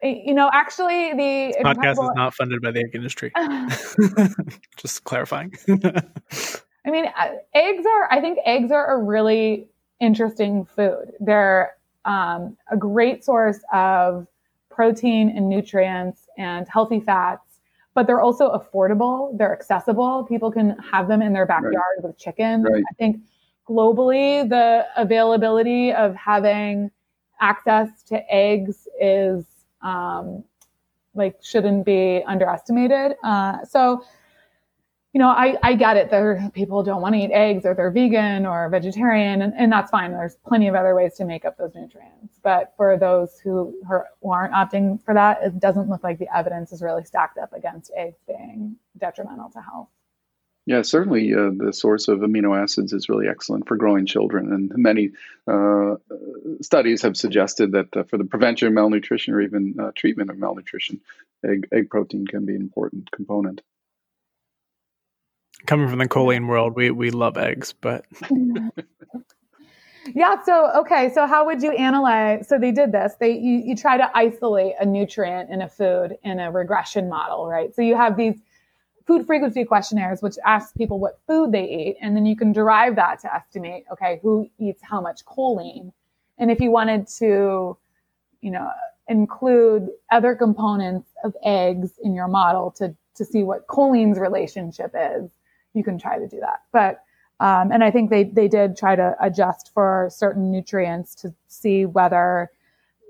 [0.02, 3.32] you know, actually, the podcast is not funded by the egg industry.
[4.76, 5.54] Just clarifying.
[6.86, 8.12] I mean, uh, eggs are.
[8.12, 9.68] I think eggs are a really
[10.00, 11.12] interesting food.
[11.20, 14.26] They're um, a great source of
[14.70, 17.60] protein and nutrients and healthy fats,
[17.94, 19.36] but they're also affordable.
[19.38, 20.24] They're accessible.
[20.24, 22.04] People can have them in their backyard right.
[22.04, 22.62] with chicken.
[22.62, 22.82] Right.
[22.90, 23.22] I think
[23.68, 26.90] globally, the availability of having
[27.40, 29.44] access to eggs is
[29.82, 30.44] um,
[31.14, 33.16] like shouldn't be underestimated.
[33.22, 34.04] Uh, so
[35.14, 36.10] you know, I, I get it.
[36.10, 39.88] There people don't want to eat eggs or they're vegan or vegetarian, and, and that's
[39.88, 40.10] fine.
[40.10, 42.40] There's plenty of other ways to make up those nutrients.
[42.42, 46.72] But for those who, who aren't opting for that, it doesn't look like the evidence
[46.72, 49.88] is really stacked up against eggs being detrimental to health.
[50.66, 54.52] Yeah, certainly uh, the source of amino acids is really excellent for growing children.
[54.52, 55.10] And many
[55.46, 55.96] uh,
[56.60, 60.38] studies have suggested that uh, for the prevention of malnutrition or even uh, treatment of
[60.38, 61.02] malnutrition,
[61.48, 63.60] egg, egg protein can be an important component.
[65.66, 68.04] Coming from the choline world, we, we love eggs, but.
[70.14, 72.48] yeah, so, okay, so how would you analyze?
[72.48, 73.14] So they did this.
[73.18, 77.46] They you, you try to isolate a nutrient in a food in a regression model,
[77.46, 77.74] right?
[77.74, 78.34] So you have these
[79.06, 81.96] food frequency questionnaires, which ask people what food they eat.
[82.00, 85.92] And then you can derive that to estimate, okay, who eats how much choline.
[86.38, 87.76] And if you wanted to,
[88.40, 88.70] you know,
[89.08, 95.30] include other components of eggs in your model to, to see what choline's relationship is,
[95.74, 96.62] you can try to do that.
[96.72, 97.02] But,
[97.40, 101.84] um, and I think they, they did try to adjust for certain nutrients to see
[101.84, 102.50] whether,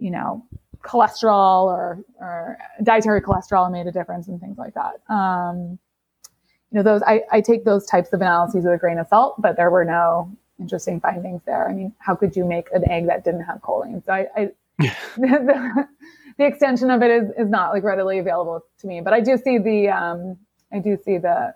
[0.01, 0.45] you know,
[0.83, 5.01] cholesterol or, or dietary cholesterol made a difference and things like that.
[5.13, 5.79] Um,
[6.71, 9.41] you know, those I, I take those types of analyses with a grain of salt,
[9.41, 11.69] but there were no interesting findings there.
[11.69, 14.05] I mean, how could you make an egg that didn't have choline?
[14.05, 14.89] So I, I the,
[16.39, 19.37] the, extension of it is, is not like readily available to me, but I do
[19.37, 20.37] see the um,
[20.73, 21.55] I do see the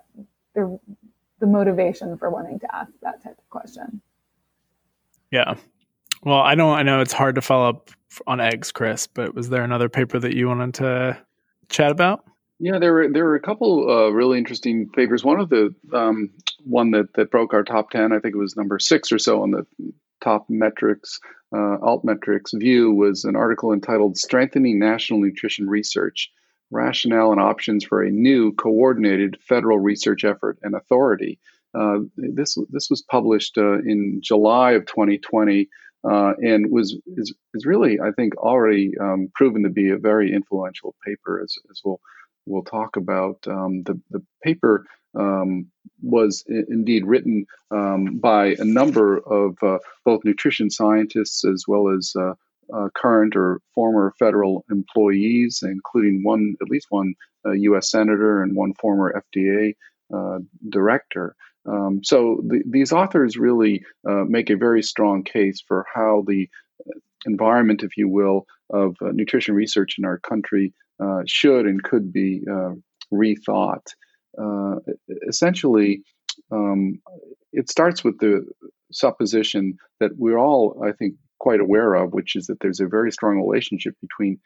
[0.55, 0.79] the
[1.41, 4.01] the motivation for wanting to ask that type of question.
[5.31, 5.55] Yeah.
[6.23, 6.77] Well, I don't.
[6.77, 7.91] I know it's hard to follow up
[8.27, 9.07] on eggs, Chris.
[9.07, 11.19] But was there another paper that you wanted to
[11.69, 12.25] chat about?
[12.59, 15.25] Yeah, there were there were a couple uh, really interesting papers.
[15.25, 16.31] One of the um,
[16.65, 19.43] one that that broke our top ten, I think it was number six or so
[19.43, 19.67] on the
[20.21, 21.21] top metrics
[21.53, 26.33] uh, altmetrics view, was an article entitled "Strengthening National Nutrition Research:
[26.71, 31.39] Rationale and Options for a New Coordinated Federal Research Effort and Authority."
[31.75, 35.69] Uh, this this was published uh, in July of 2020
[36.05, 40.33] uh, and was is, is really I think already um, proven to be a very
[40.33, 42.01] influential paper as, as we'll
[42.47, 43.47] we'll talk about.
[43.47, 45.67] Um, the the paper um,
[46.03, 51.89] was I- indeed written um, by a number of uh, both nutrition scientists as well
[51.91, 52.15] as
[52.75, 57.15] uh, current or former federal employees, including one at least one
[57.47, 57.95] U.S.
[57.95, 59.75] Uh, senator and one former FDA
[60.15, 61.35] uh, director.
[61.67, 66.49] Um, so the, these authors really uh, make a very strong case for how the
[67.27, 72.13] environment, if you will, of uh, nutrition research in our country uh, should and could
[72.13, 72.43] be
[73.13, 73.87] rethought.
[75.29, 76.03] Essentially,
[76.51, 77.01] um,
[77.53, 78.47] it starts with the
[78.93, 83.11] supposition that we're all, I think, quite aware of, which is that there's a very
[83.13, 84.41] strong relationship between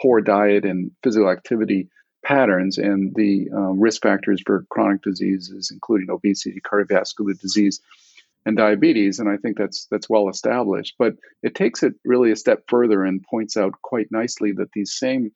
[0.00, 1.88] poor diet and physical activity
[2.24, 7.80] patterns and the um, risk factors for chronic diseases, including obesity, cardiovascular disease,
[8.46, 9.18] and diabetes.
[9.18, 10.94] And I think that's that's well established.
[10.98, 14.92] But it takes it really a step further and points out quite nicely that these
[14.92, 15.32] same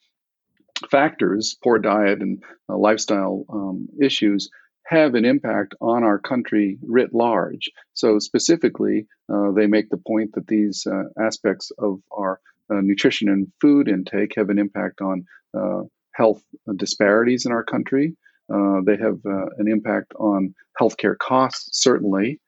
[0.90, 4.50] factors, poor diet and uh, lifestyle um, issues,
[4.86, 7.70] have an impact on our country writ large.
[7.94, 13.28] So specifically, uh, they make the point that these uh, aspects of our uh, nutrition
[13.28, 15.26] and food intake have an impact on
[15.58, 16.42] uh, health
[16.76, 18.16] disparities in our country.
[18.52, 22.40] Uh, they have uh, an impact on healthcare costs, certainly.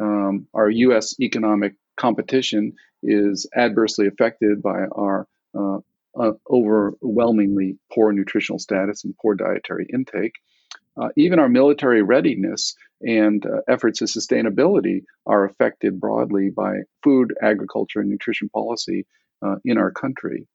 [0.00, 1.14] Um, our U.S.
[1.20, 2.72] economic competition
[3.04, 5.28] is adversely affected by our
[6.50, 10.34] overwhelmingly poor nutritional status and poor dietary intake.
[11.00, 17.34] Uh, even our military readiness and uh, efforts of sustainability are affected broadly by food,
[17.42, 19.06] agriculture, and nutrition policy
[19.66, 20.48] in our country.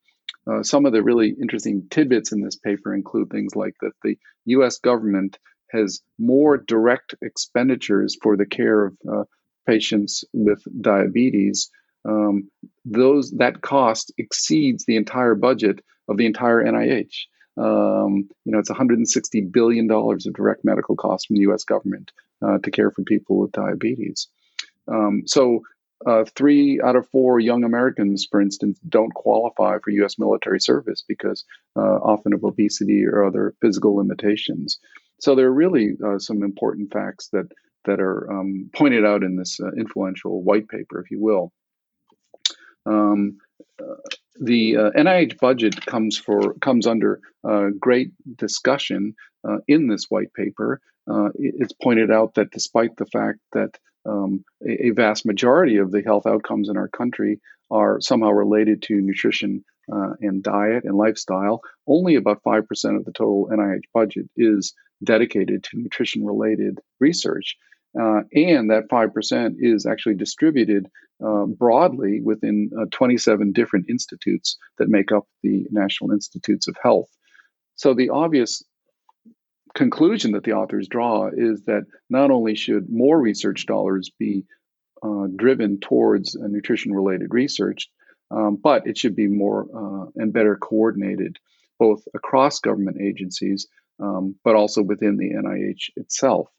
[0.49, 4.17] Uh, some of the really interesting tidbits in this paper include things like that the
[4.45, 5.37] US government
[5.71, 9.23] has more direct expenditures for the care of uh,
[9.67, 11.69] patients with diabetes.
[12.07, 12.49] Um,
[12.85, 17.13] those that cost exceeds the entire budget of the entire NIH.
[17.59, 21.63] Um, you know, it's 160 billion dollars of direct medical costs from the U.S.
[21.63, 24.27] government uh, to care for people with diabetes.
[24.87, 25.61] Um, so
[26.05, 30.17] uh, three out of four young Americans, for instance, don't qualify for U.S.
[30.17, 31.43] military service because
[31.75, 34.79] uh, often of obesity or other physical limitations.
[35.19, 37.51] So there are really uh, some important facts that
[37.85, 41.51] that are um, pointed out in this uh, influential white paper, if you will.
[42.85, 43.37] Um,
[44.39, 47.19] the uh, NIH budget comes for comes under
[47.79, 49.15] great discussion
[49.67, 50.81] in this white paper.
[51.35, 56.01] it's pointed out that despite the fact that um, a, a, vast majority of the
[56.01, 57.39] health outcomes in our country
[57.71, 61.61] are somehow related to nutrition uh, and diet and lifestyle.
[61.87, 62.63] Only about 5%
[62.95, 67.57] of the total NIH budget is dedicated to nutrition related research.
[67.99, 70.87] Uh, and that 5% is actually distributed
[71.25, 77.09] uh, broadly within uh, 27 different institutes that make up the National Institutes of Health.
[77.75, 78.63] So the obvious
[79.73, 84.45] conclusion that the authors draw is that not only should more research dollars be
[85.01, 87.89] uh, driven towards nutrition related research,
[88.31, 91.37] um, but it should be more uh, and better coordinated
[91.79, 93.67] both across government agencies,
[93.99, 96.49] um, but also within the NIH itself.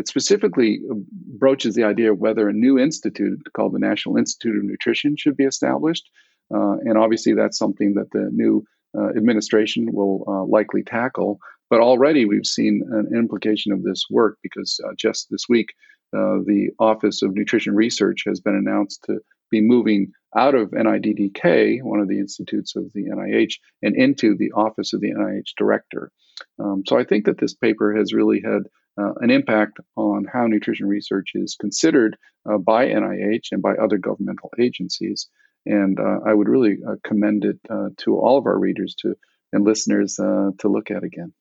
[0.00, 0.94] It specifically uh,
[1.38, 5.36] broaches the idea of whether a new institute called the National Institute of Nutrition should
[5.36, 6.08] be established.
[6.52, 8.64] Uh, and obviously, that's something that the new
[8.96, 11.38] uh, administration will uh, likely tackle.
[11.68, 15.68] But already we've seen an implication of this work because uh, just this week,
[16.16, 19.20] uh, the Office of Nutrition Research has been announced to
[19.50, 24.50] be moving out of NIDDK, one of the institutes of the NIH, and into the
[24.52, 26.10] Office of the NIH Director.
[26.58, 28.62] Um, so I think that this paper has really had
[29.00, 32.16] uh, an impact on how nutrition research is considered
[32.48, 35.28] uh, by NIH and by other governmental agencies.
[35.66, 39.14] And uh, I would really uh, commend it uh, to all of our readers to
[39.52, 41.32] and listeners uh, to look at again.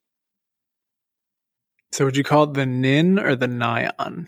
[1.91, 4.28] So, would you call it the NIN or the NION?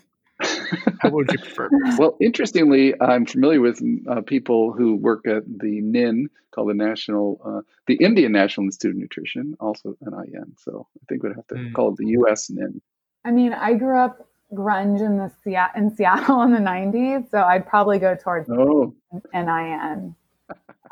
[1.00, 1.70] How would you prefer?
[1.98, 7.42] well, interestingly, I'm familiar with uh, people who work at the NIN, called the National,
[7.46, 10.56] uh, the Indian National Institute of Nutrition, also NIN.
[10.58, 11.74] So I think we'd have to mm.
[11.74, 12.50] call it the U.S.
[12.50, 12.82] NIN.
[13.24, 15.32] I mean, I grew up grunge in the
[15.76, 18.94] in Seattle in the '90s, so I'd probably go towards oh.
[19.34, 20.16] NIN.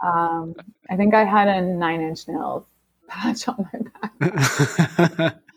[0.04, 0.56] Um,
[0.90, 2.66] I think I had a Nine Inch Nails
[3.08, 3.80] patch on my
[4.20, 5.36] back.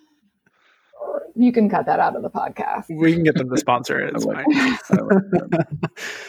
[1.37, 2.87] you can cut that out of the podcast.
[2.89, 4.15] We can get them to sponsor it.
[4.15, 4.45] It's fine.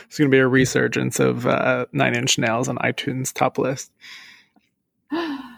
[0.06, 3.92] It's going to be a resurgence of uh, Nine Inch Nails on iTunes top list.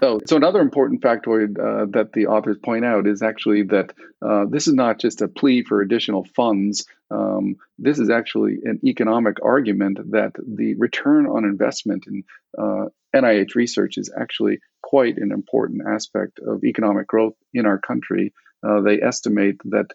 [0.01, 4.45] So, so another important factoid uh, that the authors point out is actually that uh,
[4.49, 6.85] this is not just a plea for additional funds.
[7.09, 12.23] Um, this is actually an economic argument that the return on investment in
[12.57, 12.85] uh,
[13.15, 18.33] NIH research is actually quite an important aspect of economic growth in our country.
[18.67, 19.87] Uh, they estimate that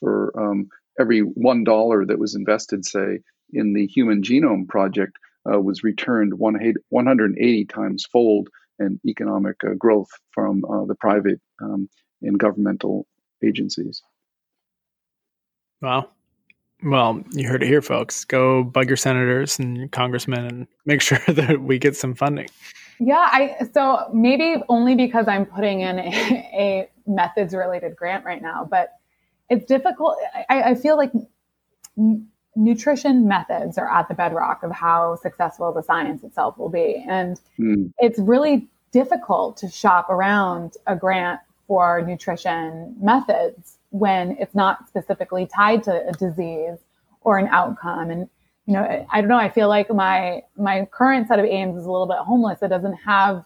[0.00, 3.20] for um, every one dollar that was invested, say,
[3.52, 5.16] in the Human Genome Project,
[5.50, 8.48] uh, was returned 180 times fold
[8.80, 11.88] and economic uh, growth from uh, the private um,
[12.22, 13.06] and governmental
[13.44, 14.02] agencies.
[15.80, 16.10] Wow.
[16.82, 18.24] Well, you heard it here, folks.
[18.24, 22.48] Go bug your senators and your congressmen and make sure that we get some funding.
[22.98, 28.42] Yeah, I so maybe only because I'm putting in a, a methods related grant right
[28.42, 28.92] now, but
[29.48, 30.16] it's difficult.
[30.48, 31.10] I, I feel like
[31.98, 37.04] n- nutrition methods are at the bedrock of how successful the science itself will be.
[37.08, 37.92] And mm.
[37.98, 45.46] it's really difficult to shop around a grant for nutrition methods when it's not specifically
[45.46, 46.78] tied to a disease
[47.20, 48.10] or an outcome.
[48.10, 48.28] And
[48.66, 49.36] you know, I don't know.
[49.36, 52.62] I feel like my my current set of aims is a little bit homeless.
[52.62, 53.44] It doesn't have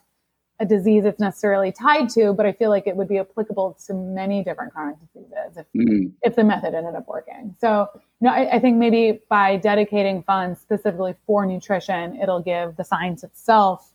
[0.65, 3.95] a disease it's necessarily tied to, but I feel like it would be applicable to
[3.95, 6.13] many different chronic diseases if, mm.
[6.23, 7.55] if the method ended up working.
[7.61, 12.77] So, you know, I, I, think maybe by dedicating funds specifically for nutrition, it'll give
[12.77, 13.93] the science itself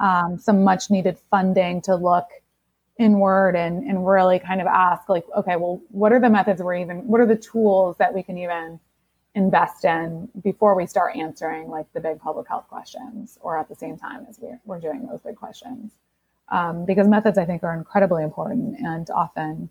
[0.00, 2.26] um, some much needed funding to look
[2.98, 6.76] inward and, and really kind of ask like, okay, well, what are the methods we're
[6.76, 8.80] even, what are the tools that we can even
[9.34, 13.74] invest in before we start answering like the big public health questions or at the
[13.74, 15.92] same time as we're, we're doing those big questions.
[16.50, 19.70] Um, because methods, I think, are incredibly important and often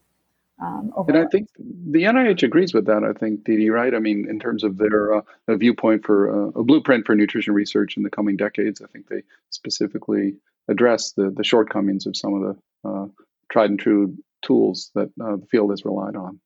[0.61, 3.03] um, and I think the NIH agrees with that.
[3.03, 3.93] I think, Dee, right?
[3.93, 7.97] I mean, in terms of their uh, viewpoint for uh, a blueprint for nutrition research
[7.97, 10.35] in the coming decades, I think they specifically
[10.67, 12.41] address the, the shortcomings of some of
[12.83, 13.07] the uh,
[13.51, 16.39] tried and true tools that uh, the field has relied on.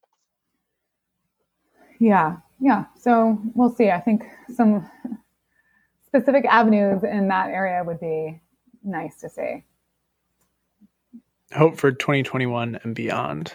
[1.99, 2.85] Yeah, yeah.
[2.99, 3.89] So we'll see.
[3.89, 4.89] I think some
[6.05, 8.41] specific avenues in that area would be
[8.83, 9.63] nice to see.
[11.53, 13.53] Hope for 2021 and beyond.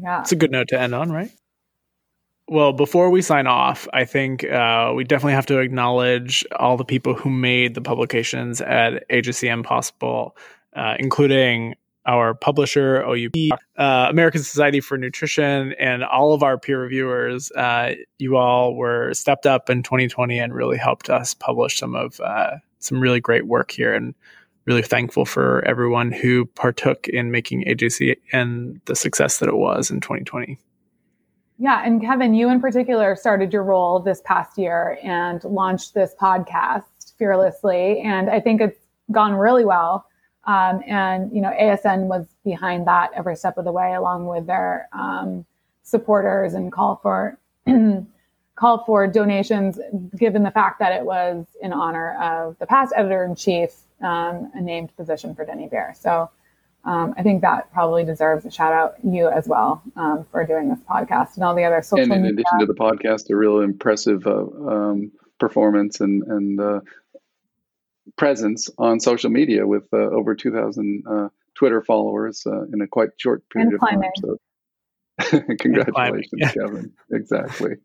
[0.00, 0.22] Yeah.
[0.22, 1.30] It's a good note to end on, right?
[2.50, 6.84] Well, before we sign off, I think uh, we definitely have to acknowledge all the
[6.84, 10.34] people who made the publications at AJCN possible,
[10.74, 11.74] uh, including
[12.08, 17.52] our publisher, OUP, uh, American Society for Nutrition, and all of our peer reviewers.
[17.52, 22.18] Uh, you all were stepped up in 2020 and really helped us publish some of
[22.20, 23.94] uh, some really great work here.
[23.94, 24.14] And
[24.68, 29.90] really thankful for everyone who partook in making AJC and the success that it was
[29.90, 30.58] in 2020.
[31.58, 36.14] Yeah, and Kevin, you in particular started your role this past year and launched this
[36.20, 38.78] podcast fearlessly, and I think it's
[39.10, 40.06] gone really well.
[40.44, 44.46] Um, and you know, ASN was behind that every step of the way, along with
[44.46, 45.44] their um,
[45.82, 47.38] supporters and call for
[48.56, 49.78] call for donations,
[50.16, 53.70] given the fact that it was in honor of the past editor in chief,
[54.02, 55.94] um, a named position for Denny Bier.
[55.96, 56.30] So
[56.84, 60.68] um, I think that probably deserves a shout out you as well um, for doing
[60.68, 62.40] this podcast and all the other social and in media.
[62.40, 66.80] addition to the podcast, a real impressive uh, um, performance and and uh,
[68.16, 73.10] presence on social media with uh, over 2,000 uh, Twitter followers uh, in a quite
[73.18, 74.00] short period of time.
[74.20, 76.52] So, congratulations, yeah.
[76.52, 76.92] Kevin.
[77.12, 77.76] Exactly.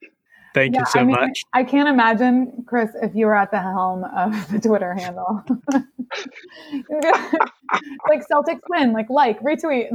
[0.53, 1.43] Thank you so I mean, much.
[1.53, 5.43] I can't imagine, Chris, if you were at the helm of the Twitter handle.
[8.07, 9.89] like Celtics win, like like, retweet.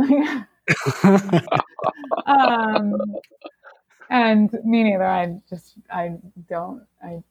[2.27, 2.97] um,
[4.11, 5.05] and me neither.
[5.07, 6.17] I just I
[6.49, 7.23] don't I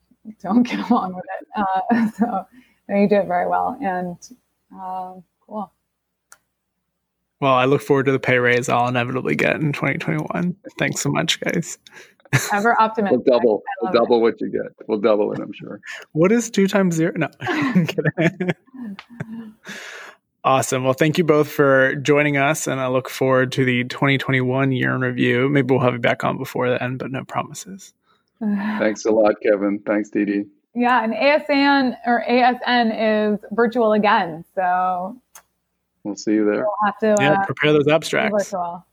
[0.41, 1.47] don't get along with it.
[1.57, 2.45] Uh, so
[2.89, 4.17] you did very well and
[4.71, 5.71] um, cool.
[7.39, 10.55] well, I look forward to the pay raise I'll inevitably get in 2021.
[10.77, 11.77] Thanks so much, guys.
[12.53, 13.21] Ever optimistic.
[13.25, 13.63] We'll double.
[13.81, 13.97] We'll love it.
[13.97, 14.87] double what you get.
[14.87, 15.39] We'll double it.
[15.39, 15.79] I'm sure.
[16.11, 17.13] What is two times zero?
[17.15, 17.29] No.
[17.73, 18.51] Kidding.
[20.43, 20.83] awesome.
[20.83, 24.93] Well, thank you both for joining us, and I look forward to the 2021 year
[24.95, 25.47] in review.
[25.49, 27.93] Maybe we'll have you back on before then, but no promises.
[28.39, 29.79] Thanks a lot, Kevin.
[29.85, 30.45] Thanks, Dee Dee.
[30.79, 35.19] Yeah, and ASN or ASN is virtual again, so
[36.03, 36.61] We'll see you there.
[36.63, 38.51] we'll have to Yeah, uh, prepare those abstracts.
[38.51, 38.85] virtual.